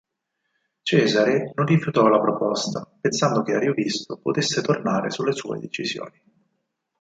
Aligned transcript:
Cesare 0.81 1.51
non 1.53 1.67
rifiutò 1.67 2.07
la 2.07 2.19
proposta, 2.19 2.91
pensando 2.99 3.43
che 3.43 3.53
Ariovisto 3.53 4.17
potesse 4.17 4.63
tornare 4.63 5.11
sulle 5.11 5.31
sue 5.33 5.59
decisioni. 5.59 6.19